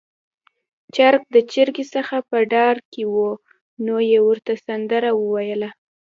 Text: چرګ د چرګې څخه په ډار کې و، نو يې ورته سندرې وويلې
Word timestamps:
چرګ 0.95 1.21
د 1.35 1.37
چرګې 1.51 1.85
څخه 1.95 2.15
په 2.29 2.37
ډار 2.53 2.77
کې 2.91 3.03
و، 3.13 3.15
نو 3.85 3.95
يې 4.09 4.19
ورته 4.27 4.53
سندرې 4.65 5.11
وويلې 5.15 5.69